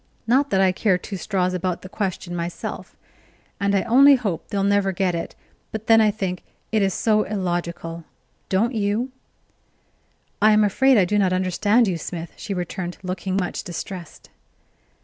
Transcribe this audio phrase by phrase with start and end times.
[0.25, 2.97] Not that I care two straws about the question myself,
[3.59, 5.35] and I only hope they'll never get it;
[5.71, 8.03] but then I think it is so illogical
[8.49, 9.11] don't you?"
[10.41, 14.31] "I am afraid I do not understand you, Smith," she returned, looking much distressed.